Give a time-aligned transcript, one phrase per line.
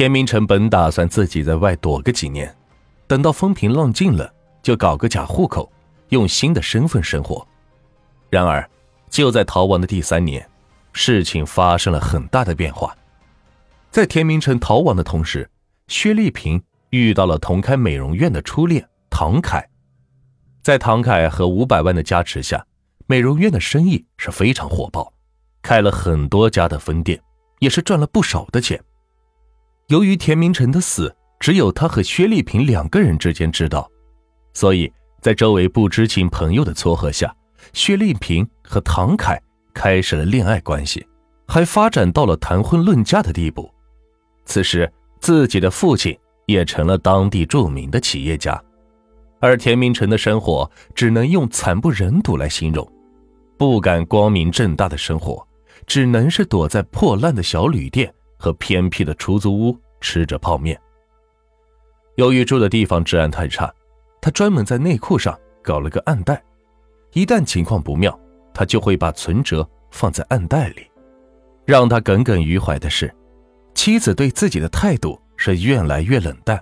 [0.00, 2.56] 田明成本打算自己在外躲个几年，
[3.06, 5.70] 等到风平浪静了，就搞个假户口，
[6.08, 7.46] 用新的身份生活。
[8.30, 8.66] 然而，
[9.10, 10.48] 就在逃亡的第三年，
[10.94, 12.96] 事情发生了很大的变化。
[13.90, 15.46] 在田明成逃亡的同时，
[15.88, 19.68] 薛丽萍遇到了同开美容院的初恋唐凯。
[20.62, 22.64] 在唐凯和五百万的加持下，
[23.06, 25.12] 美容院的生意是非常火爆，
[25.60, 27.20] 开了很多家的分店，
[27.58, 28.82] 也是赚了不少的钱。
[29.90, 33.90] 由于田明成的死只有他和薛丽萍两个人之间知道，
[34.54, 37.34] 所以在周围不知情朋友的撮合下，
[37.72, 39.36] 薛丽萍和唐凯
[39.74, 41.04] 开始了恋爱关系，
[41.48, 43.68] 还发展到了谈婚论嫁的地步。
[44.44, 44.88] 此时，
[45.18, 46.16] 自己的父亲
[46.46, 48.62] 也成了当地著名的企业家，
[49.40, 52.88] 而田明成的生活只能用惨不忍睹来形容，
[53.58, 55.44] 不敢光明正大的生活，
[55.84, 58.14] 只能是躲在破烂的小旅店。
[58.42, 60.80] 和偏僻的出租屋吃着泡面。
[62.16, 63.72] 由于住的地方治安太差，
[64.20, 66.42] 他专门在内裤上搞了个暗袋，
[67.12, 68.18] 一旦情况不妙，
[68.52, 70.86] 他就会把存折放在暗袋里。
[71.64, 73.14] 让他耿耿于怀的是，
[73.74, 76.60] 妻子对自己的态度是越来越冷淡。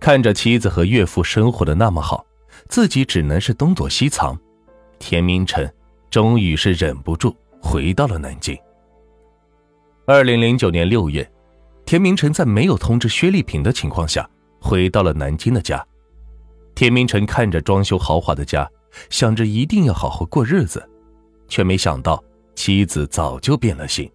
[0.00, 2.24] 看着妻子和岳父生活的那么好，
[2.68, 4.38] 自己只能是东躲西藏。
[5.00, 5.68] 田明成
[6.10, 8.56] 终于是忍不住回到了南京。
[10.06, 11.28] 二零零九年六月，
[11.88, 14.28] 田明成在没有通知薛丽萍的情况下，
[14.60, 15.82] 回到了南京的家。
[16.74, 18.70] 田明成看着装修豪华的家，
[19.08, 20.86] 想着一定要好好过日子，
[21.48, 22.22] 却没想到
[22.54, 24.06] 妻子早就变了心。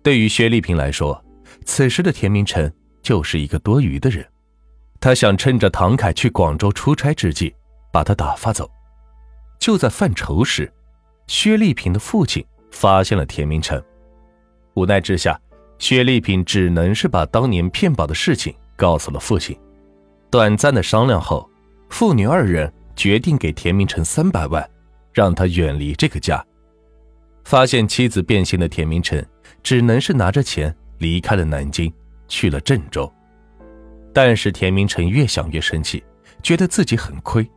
[0.00, 1.20] 对于薛丽萍来说，
[1.64, 4.24] 此时的田明成就是一个多余的人，
[5.00, 7.52] 他想趁着唐凯去广州出差之际，
[7.92, 8.70] 把他打发走。
[9.58, 10.72] 就在犯愁时，
[11.26, 13.82] 薛丽萍的父亲发现了田明成。
[14.74, 15.36] 无奈之下，
[15.78, 19.56] 薛丽萍只能是把当年骗保的事情告诉了父亲。
[20.30, 21.48] 短暂的商量后，
[21.88, 24.68] 父女二人决定给田明成三百万，
[25.12, 26.44] 让他远离这个家。
[27.44, 29.24] 发现妻子变心的田明成，
[29.62, 31.92] 只能是拿着钱离开了南京，
[32.26, 33.12] 去了郑州。
[34.12, 36.02] 但是田明成越想越生气，
[36.42, 37.48] 觉得自己很亏，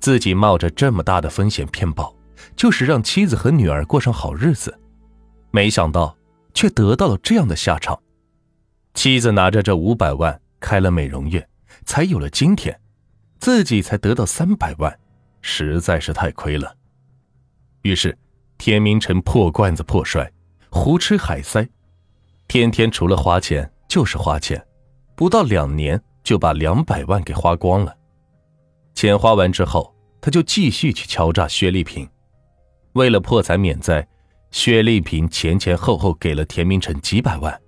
[0.00, 2.14] 自己冒着这么大的风险骗保，
[2.56, 4.76] 就是让妻子和女儿过上好日子，
[5.50, 6.16] 没想到。
[6.54, 8.00] 却得到了这样的下场，
[8.94, 11.48] 妻子拿着这五百万开了美容院，
[11.84, 12.78] 才有了今天，
[13.38, 14.98] 自己才得到三百万，
[15.40, 16.76] 实在是太亏了。
[17.82, 18.16] 于是，
[18.58, 20.30] 田明成破罐子破摔，
[20.70, 21.68] 胡吃海塞，
[22.46, 24.64] 天天除了花钱就是花钱，
[25.16, 27.96] 不到两年就把两百万给花光了。
[28.94, 32.08] 钱花完之后，他就继续去敲诈薛丽萍，
[32.92, 34.06] 为了破财免灾。
[34.52, 37.58] 薛丽萍前前后后给了田明成几百万，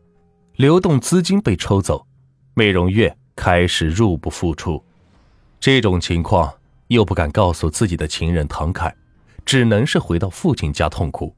[0.56, 2.06] 流动资金被抽走，
[2.52, 4.84] 美容院开始入不敷出。
[5.58, 6.52] 这种情况
[6.88, 8.94] 又不敢告诉自己的情人唐凯，
[9.46, 11.34] 只能是回到父亲家痛哭。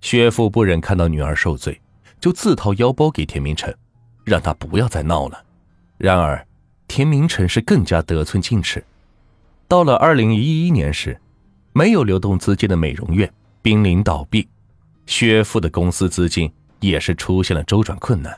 [0.00, 1.80] 薛父不忍看到女儿受罪，
[2.20, 3.74] 就自掏腰包给田明成，
[4.24, 5.44] 让他不要再闹了。
[5.96, 6.46] 然而，
[6.86, 8.84] 田明成是更加得寸进尺。
[9.66, 11.20] 到了二零一一年时，
[11.72, 13.28] 没有流动资金的美容院。
[13.68, 14.48] 濒临倒闭，
[15.04, 18.34] 薛父的公司资金也是出现了周转困难，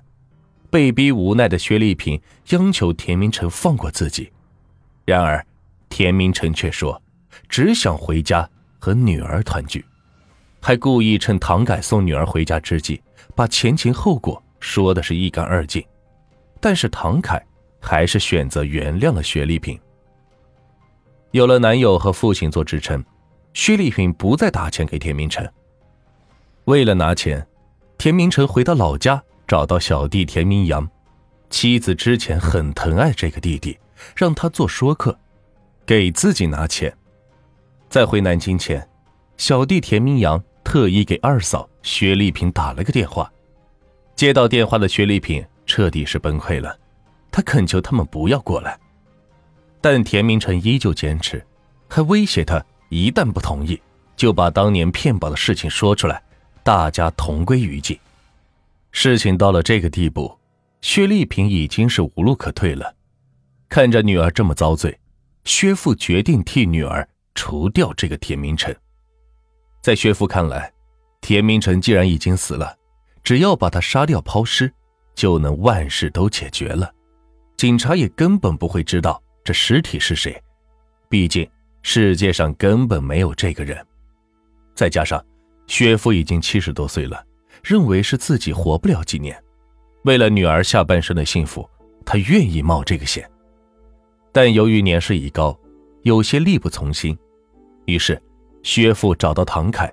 [0.70, 4.32] 被逼无奈的薛丽萍央求田明成放过自己，
[5.04, 5.46] 然而
[5.88, 7.00] 田明成却说
[7.48, 9.84] 只想回家和女儿团聚，
[10.60, 13.00] 还故意趁唐改送女儿回家之际，
[13.36, 15.80] 把前情后果说的是一干二净，
[16.60, 17.40] 但是唐凯
[17.78, 19.78] 还是选择原谅了薛丽萍。
[21.30, 23.00] 有了男友和父亲做支撑。
[23.52, 25.48] 薛丽萍不再打钱给田明成。
[26.64, 27.46] 为了拿钱，
[27.98, 30.88] 田明成回到老家，找到小弟田明阳。
[31.48, 33.76] 妻子之前很疼爱这个弟弟，
[34.14, 35.18] 让他做说客，
[35.84, 36.96] 给自己拿钱。
[37.88, 38.88] 在回南京前，
[39.36, 43.30] 小弟田明阳特意给二嫂薛丽萍打了个电话。
[44.14, 46.78] 接到电话的薛丽萍彻底是崩溃了，
[47.32, 48.78] 她恳求他们不要过来，
[49.80, 51.44] 但田明成依旧坚持，
[51.88, 52.64] 还威胁他。
[52.90, 53.80] 一旦不同意，
[54.16, 56.20] 就把当年骗保的事情说出来，
[56.64, 57.96] 大家同归于尽。
[58.90, 60.36] 事情到了这个地步，
[60.80, 62.92] 薛丽萍已经是无路可退了。
[63.68, 64.98] 看着女儿这么遭罪，
[65.44, 68.74] 薛父决定替女儿除掉这个田明成。
[69.80, 70.72] 在薛父看来，
[71.20, 72.76] 田明成既然已经死了，
[73.22, 74.72] 只要把他杀掉抛尸，
[75.14, 76.92] 就能万事都解决了。
[77.56, 80.42] 警察也根本不会知道这尸体是谁，
[81.08, 81.48] 毕竟。
[81.82, 83.84] 世界上根本没有这个人，
[84.74, 85.24] 再加上
[85.66, 87.24] 薛父已经七十多岁了，
[87.62, 89.42] 认为是自己活不了几年，
[90.04, 91.68] 为了女儿下半生的幸福，
[92.04, 93.28] 他愿意冒这个险。
[94.32, 95.58] 但由于年事已高，
[96.02, 97.18] 有些力不从心，
[97.86, 98.20] 于是
[98.62, 99.92] 薛父找到唐凯，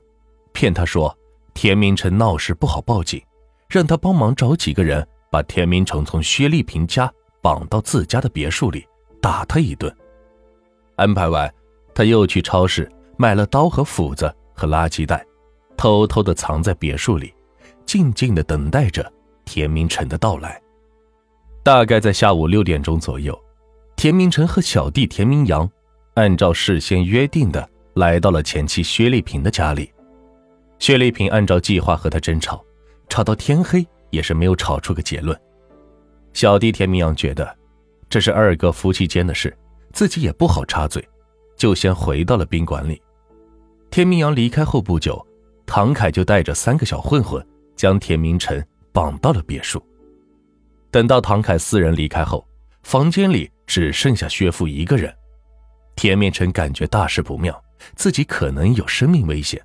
[0.51, 1.15] 骗他说
[1.53, 3.21] 田明成闹事不好报警，
[3.69, 7.11] 让他帮忙找几个人把田明成从薛丽萍家
[7.41, 8.85] 绑到自家的别墅里，
[9.21, 9.91] 打他一顿。
[10.97, 11.51] 安排完，
[11.97, 15.25] 他又去超市买了刀和斧子和垃圾袋，
[15.75, 17.33] 偷偷的藏在别墅里，
[17.87, 19.11] 静静的等待着
[19.45, 20.61] 田明成的到来。
[21.63, 23.35] 大概在下午六点钟左右，
[23.95, 25.67] 田明成和小弟田明阳
[26.13, 29.91] 按照事先约定的来到了前妻薛丽萍的家里。
[30.77, 32.63] 薛丽萍按照计划和他争吵，
[33.09, 35.35] 吵到天黑也是没有吵出个结论。
[36.31, 37.57] 小弟田明阳觉得
[38.07, 39.51] 这是二哥夫妻间的事。
[39.93, 41.03] 自己也不好插嘴，
[41.57, 43.01] 就先回到了宾馆里。
[43.89, 45.25] 田明阳离开后不久，
[45.65, 47.45] 唐凯就带着三个小混混
[47.75, 49.83] 将田明晨绑到了别墅。
[50.91, 52.47] 等到唐凯四人离开后，
[52.83, 55.13] 房间里只剩下薛父一个人。
[55.95, 57.61] 田明晨感觉大事不妙，
[57.95, 59.61] 自己可能有生命危险，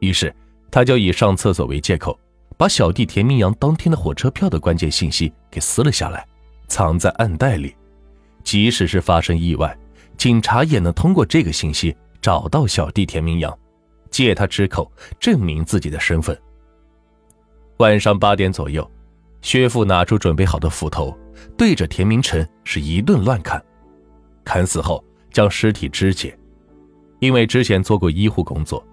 [0.00, 0.34] 于是
[0.70, 2.18] 他就以上厕所为借口，
[2.56, 6.26] 把小弟田明阳当天的火车票的关键信息给撕了下来，
[6.68, 7.76] 藏在暗袋里。
[8.42, 9.76] 即使是发生意外，
[10.16, 13.56] 警察也能通过这个信息找到小弟田明阳，
[14.10, 16.38] 借他之口证明自己的身份。
[17.78, 18.88] 晚上八点左右，
[19.40, 21.16] 薛父拿出准备好的斧头，
[21.56, 23.60] 对着田明成是一顿乱砍。
[24.44, 26.38] 砍死后，将尸体肢解。
[27.18, 28.84] 因为之前做过医护工作，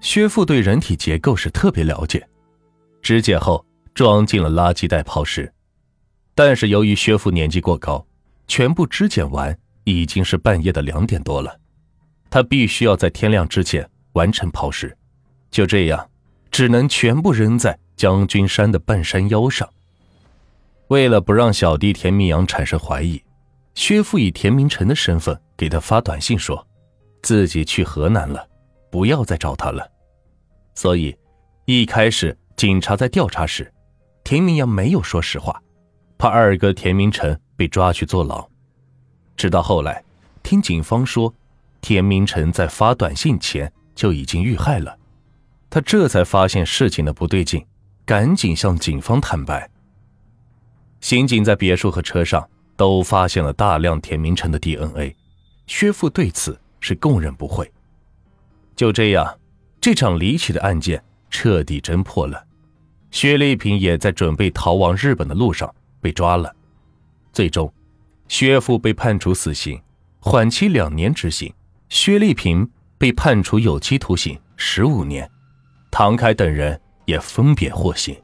[0.00, 2.26] 薛父对人体结构是特别了解。
[3.02, 5.52] 肢解后装进了垃圾袋抛尸，
[6.34, 8.04] 但是由于薛父年纪过高。
[8.46, 11.58] 全部肢解完，已经是半夜的两点多了。
[12.28, 14.96] 他必须要在天亮之前完成抛尸，
[15.50, 16.10] 就这样，
[16.50, 19.68] 只能全部扔在将军山的半山腰上。
[20.88, 23.22] 为了不让小弟田明阳产生怀疑，
[23.74, 26.66] 薛父以田明成的身份给他发短信说，
[27.22, 28.46] 自己去河南了，
[28.90, 29.88] 不要再找他了。
[30.74, 31.16] 所以，
[31.64, 33.72] 一开始警察在调查时，
[34.24, 35.62] 田明阳没有说实话，
[36.18, 37.38] 怕二哥田明成。
[37.56, 38.44] 被抓去坐牢，
[39.44, 40.02] 直到后来，
[40.42, 41.34] 听警方说，
[41.82, 44.98] 田明成在发短信前就已经遇害了，
[45.68, 47.62] 他这才发现事情的不对劲，
[48.06, 49.68] 赶紧向警方坦白。
[51.02, 55.14] 刑警在别墅和车上都发现了大量田明成的 DNA，
[55.66, 57.70] 薛父对此是供认不讳。
[58.74, 59.38] 就这样，
[59.78, 62.42] 这场离奇的案件彻底侦破了，
[63.10, 65.70] 薛丽萍也在准备逃往日本的路上
[66.00, 66.50] 被抓了。
[67.30, 67.70] 最终，
[68.28, 69.80] 薛父被判处死刑，
[70.18, 71.52] 缓期两年执行；
[71.88, 72.68] 薛丽萍
[72.98, 75.30] 被判处有期徒刑十五年，
[75.90, 78.16] 唐凯等人也分别获刑。